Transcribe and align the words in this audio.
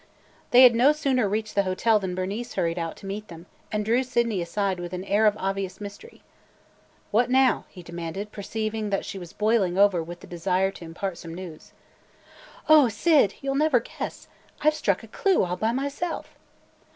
They 0.49 0.63
had 0.63 0.73
no 0.73 0.93
sooner 0.93 1.29
reached 1.29 1.53
the 1.53 1.61
hotel 1.61 1.99
than 1.99 2.15
Bernice 2.15 2.55
hurried 2.55 2.79
out 2.79 2.97
to 2.97 3.05
meet 3.05 3.27
them 3.27 3.45
and 3.71 3.85
drew 3.85 4.01
Sydney 4.01 4.41
aside 4.41 4.79
with 4.79 4.93
an 4.93 5.03
air 5.03 5.27
of 5.27 5.37
obvious 5.37 5.79
mystery. 5.79 6.23
"What 7.11 7.29
now?" 7.29 7.65
he 7.69 7.83
demanded, 7.83 8.31
perceiving 8.31 8.89
that 8.89 9.05
she 9.05 9.19
was 9.19 9.31
boiling 9.31 9.77
over 9.77 10.01
with 10.01 10.23
a 10.23 10.27
desire 10.27 10.71
to 10.71 10.85
impart 10.85 11.19
some 11.19 11.35
news. 11.35 11.71
"Oh, 12.67 12.89
Syd, 12.89 13.35
you 13.41 13.51
'll 13.51 13.55
never 13.55 13.79
guess! 13.79 14.27
I 14.61 14.71
've 14.71 14.73
struck 14.73 15.03
a 15.03 15.07
clue, 15.07 15.43
all 15.43 15.55
by 15.55 15.71
myself!" 15.71 16.33